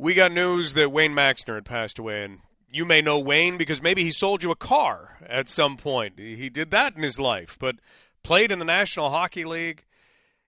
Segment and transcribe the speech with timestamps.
[0.00, 2.38] we got news that Wayne Maxner had passed away, and
[2.72, 6.18] you may know Wayne because maybe he sold you a car at some point.
[6.18, 7.76] He did that in his life, but
[8.22, 9.84] played in the National Hockey League.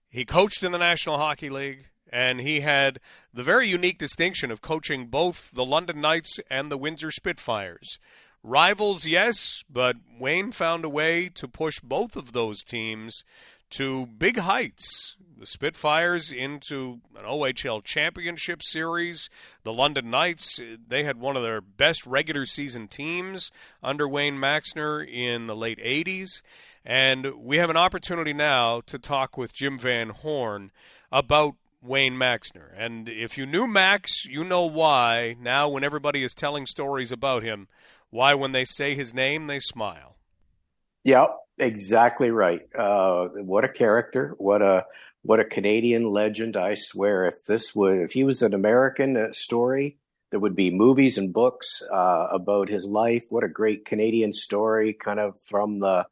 [0.08, 2.98] He coached in the National Hockey League, and he had
[3.34, 7.98] the very unique distinction of coaching both the London Knights and the Windsor Spitfires.
[8.43, 13.23] Rivals, yes, but Wayne found a way to push both of those teams
[13.73, 15.16] to big heights.
[15.38, 19.29] The Spitfires into an OHL championship series.
[19.64, 23.51] The London Knights, they had one of their best regular season teams
[23.82, 26.43] under Wayne Maxner in the late 80s.
[26.84, 30.70] And we have an opportunity now to talk with Jim Van Horne
[31.10, 32.68] about Wayne Maxner.
[32.77, 35.34] And if you knew Max, you know why.
[35.41, 37.66] Now, when everybody is telling stories about him,
[38.10, 40.12] why when they say his name, they smile.
[41.05, 42.62] Yep, exactly right.
[42.77, 44.34] Uh, what a character!
[44.38, 44.84] What a
[45.23, 46.56] what a Canadian legend!
[46.56, 49.98] I swear, if this would if he was an American uh, story,
[50.30, 53.24] there would be movies and books uh, about his life.
[53.30, 56.07] What a great Canadian story, kind of from the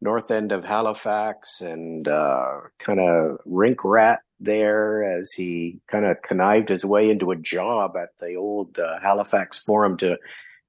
[0.00, 6.20] north end of Halifax and uh, kind of rink rat there as he kind of
[6.20, 10.18] connived his way into a job at the old uh, Halifax Forum to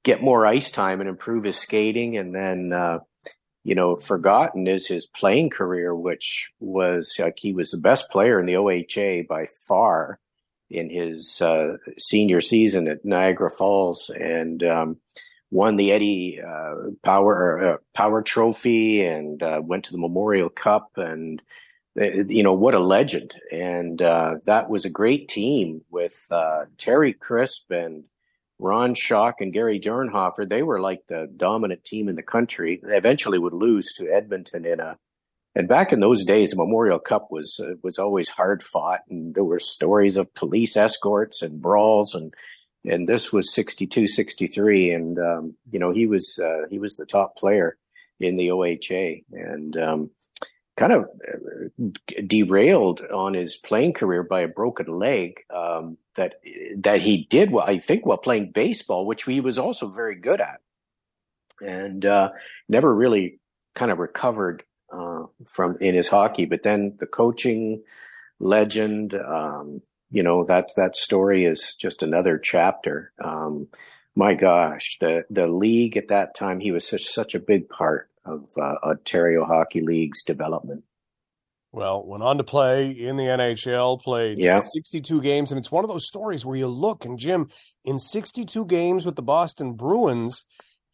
[0.03, 2.15] get more ice time and improve his skating.
[2.17, 2.99] And then, uh,
[3.65, 8.39] you know, forgotten is his playing career, which was like he was the best player
[8.39, 10.19] in the OHA by far
[10.69, 14.09] in his uh, senior season at Niagara Falls.
[14.09, 14.97] And, um,
[15.51, 20.91] won the Eddie uh, Power uh, Power Trophy and uh, went to the Memorial Cup
[20.97, 21.41] and
[21.99, 26.31] uh, you know what a legend and uh, that was a great team with
[26.77, 28.03] Terry Crisp and
[28.59, 30.47] Ron Schock and Gary Dornhoefer.
[30.47, 32.79] They were like the dominant team in the country.
[32.81, 34.97] They eventually would lose to Edmonton in a
[35.57, 39.43] and back in those days, the Memorial Cup was was always hard fought, and there
[39.43, 42.33] were stories of police escorts and brawls and
[42.87, 47.05] and this was 62 63 and um, you know he was uh, he was the
[47.05, 47.77] top player
[48.19, 50.09] in the OHA and um,
[50.77, 56.35] kind of uh, derailed on his playing career by a broken leg um, that
[56.77, 60.41] that he did well I think while playing baseball which he was also very good
[60.41, 60.61] at
[61.61, 62.29] and uh,
[62.67, 63.39] never really
[63.75, 67.83] kind of recovered uh, from in his hockey but then the coaching
[68.39, 69.81] legend um,
[70.15, 73.11] you know that that story is just another chapter.
[73.21, 73.67] Um,
[74.15, 78.09] my gosh, the the league at that time, he was such such a big part
[78.25, 80.83] of uh, Ontario Hockey League's development.
[81.71, 84.61] Well, went on to play in the NHL, played yeah.
[84.61, 87.49] 62 games, and it's one of those stories where you look and Jim
[87.83, 90.45] in 62 games with the Boston Bruins,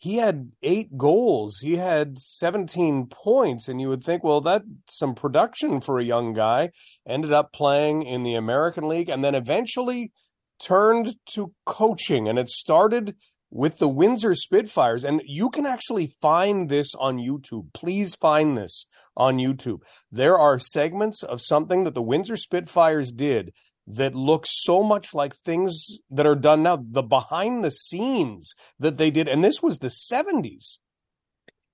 [0.01, 1.59] he had eight goals.
[1.59, 3.69] He had 17 points.
[3.69, 6.71] And you would think, well, that's some production for a young guy.
[7.07, 10.11] Ended up playing in the American League and then eventually
[10.59, 12.27] turned to coaching.
[12.27, 13.15] And it started
[13.51, 15.03] with the Windsor Spitfires.
[15.03, 17.73] And you can actually find this on YouTube.
[17.73, 18.85] Please find this
[19.15, 19.81] on YouTube.
[20.11, 23.53] There are segments of something that the Windsor Spitfires did
[23.85, 28.97] that looks so much like things that are done now, the behind the scenes that
[28.97, 29.27] they did.
[29.27, 30.77] And this was the 70s.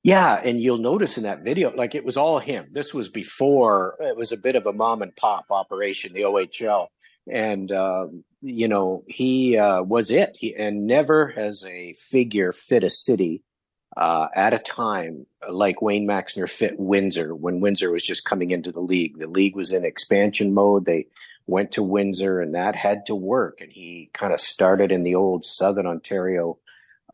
[0.04, 2.68] Yeah, and you'll notice in that video, like it was all him.
[2.72, 6.88] This was before it was a bit of a mom and pop operation, the OHL,
[7.32, 8.08] and uh,
[8.42, 10.36] you know he uh, was it.
[10.38, 13.44] He, and never has a figure fit a city
[13.96, 18.72] uh, at a time like Wayne Maxner fit Windsor when Windsor was just coming into
[18.72, 19.18] the league.
[19.18, 20.86] The league was in expansion mode.
[20.86, 21.08] They
[21.48, 23.62] went to Windsor, and that had to work.
[23.62, 26.60] And he kind of started in the old Southern Ontario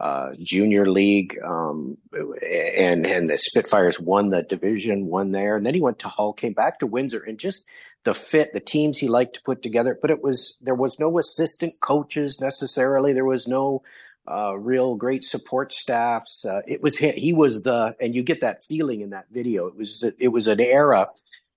[0.04, 5.74] uh, Junior League, um, and and the Spitfires won the division, won there, and then
[5.74, 7.66] he went to Hull, came back to Windsor, and just
[8.04, 9.98] the fit, the teams he liked to put together.
[10.02, 13.14] But it was there was no assistant coaches necessarily.
[13.14, 13.82] There was no
[14.30, 16.44] uh, real great support staffs.
[16.46, 19.68] Uh, it was he, he was the, and you get that feeling in that video.
[19.68, 21.08] It was it was an era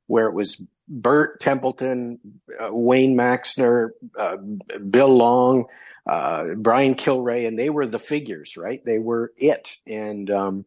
[0.06, 2.20] where it was Bert Templeton,
[2.60, 4.36] uh, Wayne Maxner, uh,
[4.88, 5.64] Bill Long,
[6.06, 8.84] uh, Brian Kilrea, and they were the figures, right?
[8.84, 10.64] They were it, and um,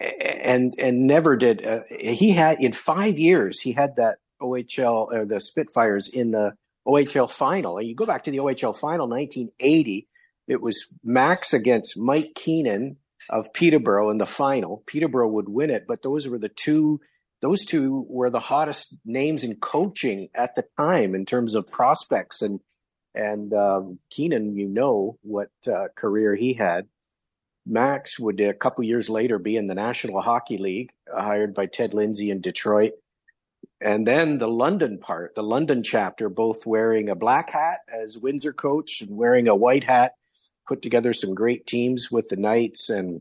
[0.00, 5.24] and and never did uh, he had in five years he had that OHL or
[5.24, 6.52] the Spitfires in the
[6.86, 7.78] OHL final.
[7.78, 10.06] And you go back to the OHL final, 1980.
[10.46, 12.96] It was Max against Mike Keenan
[13.28, 14.82] of Peterborough in the final.
[14.86, 17.00] Peterborough would win it, but those were the two
[17.40, 22.42] those two were the hottest names in coaching at the time in terms of prospects
[22.42, 22.58] and
[23.18, 26.86] and um, Keenan, you know what uh, career he had.
[27.66, 31.66] Max would a couple years later be in the National Hockey League, uh, hired by
[31.66, 32.92] Ted Lindsay in Detroit.
[33.80, 38.52] and then the London part, the London chapter, both wearing a black hat as Windsor
[38.52, 40.12] coach and wearing a white hat,
[40.66, 43.20] put together some great teams with the Knights and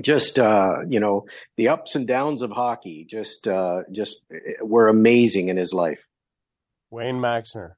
[0.00, 4.18] just uh, you know the ups and downs of hockey just uh, just
[4.60, 6.06] were amazing in his life.
[6.90, 7.72] Wayne Maxner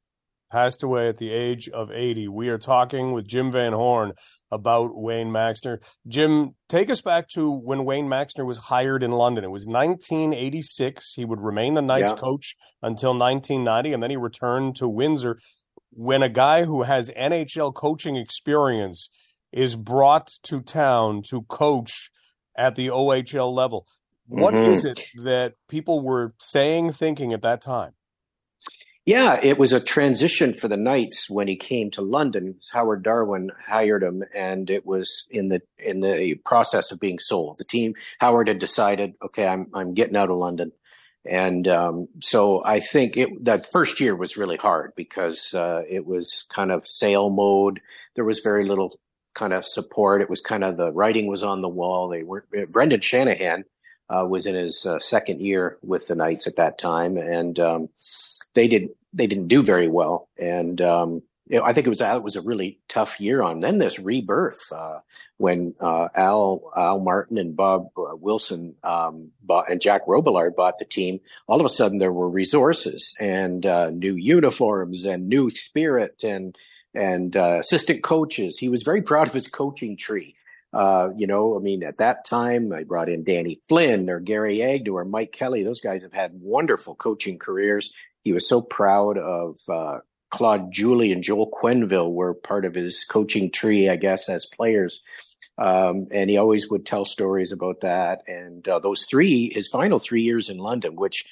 [0.51, 2.29] passed away at the age of 80.
[2.29, 4.13] We are talking with Jim Van Horne
[4.51, 5.79] about Wayne Maxner.
[6.07, 9.45] Jim, take us back to when Wayne Maxner was hired in London.
[9.45, 11.15] It was 1986.
[11.15, 12.19] He would remain the Knights yeah.
[12.19, 15.39] coach until 1990, and then he returned to Windsor.
[15.91, 19.09] When a guy who has NHL coaching experience
[19.53, 22.11] is brought to town to coach
[22.57, 23.87] at the OHL level,
[24.27, 24.73] what mm-hmm.
[24.73, 27.93] is it that people were saying, thinking at that time?
[29.09, 32.57] Yeah, it was a transition for the Knights when he came to London.
[32.71, 37.57] Howard Darwin hired him, and it was in the in the process of being sold.
[37.57, 40.73] The team Howard had decided, okay, I'm I'm getting out of London,
[41.25, 46.05] and um, so I think it that first year was really hard because uh, it
[46.05, 47.81] was kind of sale mode.
[48.15, 49.01] There was very little
[49.33, 50.21] kind of support.
[50.21, 52.11] It was kind of the writing was on the wall.
[52.11, 52.45] They were
[52.75, 53.65] Brendan Shanahan
[54.11, 57.89] uh, was in his uh, second year with the Knights at that time, and um,
[58.55, 62.01] they did they didn't do very well, and um, you know, I think it was
[62.01, 63.61] it was a really tough year on.
[63.61, 65.01] Then this rebirth uh,
[65.39, 70.79] when uh, Al Al Martin and Bob uh, Wilson um, bought, and Jack Robillard bought
[70.79, 71.21] the team.
[71.47, 76.55] All of a sudden, there were resources and uh, new uniforms and new spirit and
[76.95, 78.59] and uh, assistant coaches.
[78.59, 80.35] He was very proud of his coaching tree.
[80.73, 84.63] Uh, you know, I mean, at that time, I brought in Danny Flynn or Gary
[84.63, 85.63] Agnew or Mike Kelly.
[85.63, 87.93] Those guys have had wonderful coaching careers.
[88.23, 89.99] He was so proud of uh,
[90.31, 95.03] Claude Julien and Joel Quenneville were part of his coaching tree, I guess, as players.
[95.57, 98.23] Um, and he always would tell stories about that.
[98.29, 101.25] And uh, those three, his final three years in London, which,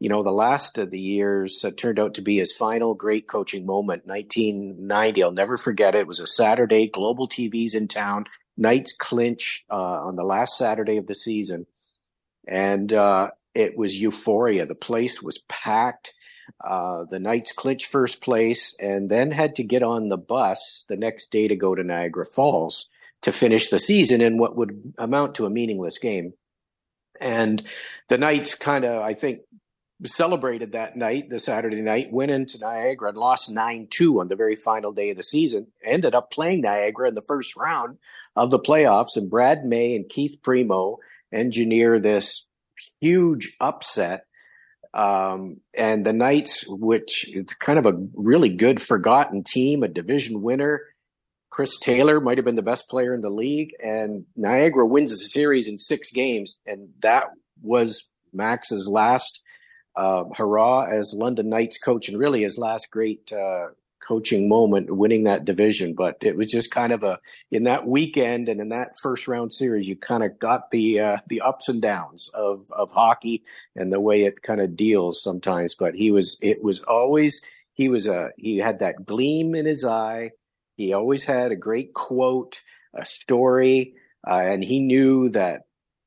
[0.00, 3.28] you know, the last of the years uh, turned out to be his final great
[3.28, 5.22] coaching moment, 1990.
[5.22, 6.02] I'll never forget it.
[6.02, 8.24] It was a Saturday, global TV's in town.
[8.56, 11.66] Knights clinch uh, on the last Saturday of the season.
[12.46, 14.66] And uh, it was euphoria.
[14.66, 16.12] The place was packed.
[16.62, 20.96] Uh, the Knights clinched first place and then had to get on the bus the
[20.96, 22.88] next day to go to Niagara Falls
[23.22, 26.34] to finish the season in what would amount to a meaningless game.
[27.20, 27.62] And
[28.08, 29.40] the Knights kind of, I think,
[30.02, 34.36] celebrated that night, the Saturday night, went into Niagara and lost 9 2 on the
[34.36, 35.68] very final day of the season.
[35.84, 37.98] Ended up playing Niagara in the first round
[38.36, 40.98] of the playoffs, and Brad May and Keith Primeau
[41.32, 42.46] engineer this
[43.00, 44.26] huge upset.
[44.92, 50.40] Um, and the Knights, which it's kind of a really good forgotten team, a division
[50.40, 50.82] winner.
[51.50, 55.16] Chris Taylor might have been the best player in the league, and Niagara wins the
[55.16, 57.24] series in six games, and that
[57.62, 59.40] was Max's last
[59.96, 63.68] uh, hurrah as London Knights coach, and really his last great uh,
[64.06, 65.94] coaching moment winning that division.
[65.94, 67.18] But it was just kind of a
[67.50, 71.16] in that weekend and in that first round series, you kind of got the uh,
[71.28, 73.44] the ups and downs of of hockey
[73.74, 75.74] and the way it kind of deals sometimes.
[75.74, 77.40] But he was it was always
[77.72, 80.30] he was a he had that gleam in his eye.
[80.76, 82.60] He always had a great quote,
[82.94, 83.94] a story,
[84.26, 85.62] uh, and he knew that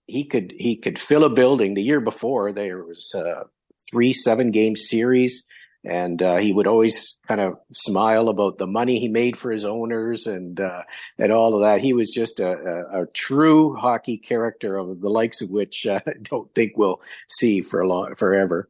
[0.07, 1.74] he could he could fill a building.
[1.74, 3.44] The year before there was uh,
[3.92, 5.45] three seven game series
[5.84, 9.63] and uh, he would always kind of smile about the money he made for his
[9.63, 10.84] owners and uh,
[11.18, 11.81] and all of that.
[11.81, 16.00] He was just a, a, a, true hockey character of the likes of which uh,
[16.06, 18.69] I don't think we'll see for a long forever.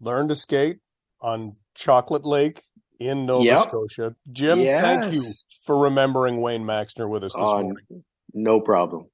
[0.00, 0.78] Learned to skate
[1.20, 1.40] on
[1.74, 2.62] Chocolate Lake
[3.00, 3.68] in Nova yep.
[3.68, 4.14] Scotia.
[4.30, 4.82] Jim, yes.
[4.82, 5.24] thank you
[5.64, 7.76] for remembering Wayne Maxner with us this morning.
[8.34, 9.06] No problem.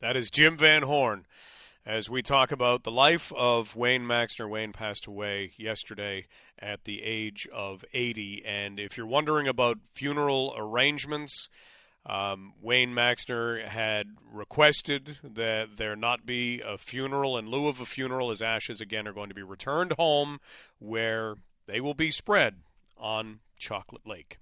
[0.00, 1.26] That is Jim Van Horne
[1.84, 4.48] as we talk about the life of Wayne Maxner.
[4.48, 6.26] Wayne passed away yesterday
[6.58, 8.44] at the age of 80.
[8.46, 11.48] And if you're wondering about funeral arrangements,
[12.06, 17.36] um, Wayne Maxner had requested that there not be a funeral.
[17.36, 20.38] In lieu of a funeral, his ashes again are going to be returned home
[20.78, 21.34] where
[21.66, 22.56] they will be spread
[22.96, 24.38] on Chocolate Lake.